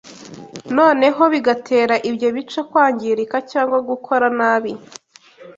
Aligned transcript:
noneho 0.77 1.21
bigatera 1.33 1.95
ibyo 2.09 2.27
bice 2.35 2.59
kwangirika 2.69 3.37
cyangwa 3.51 3.77
gukora 3.89 4.25
nabi 4.37 4.71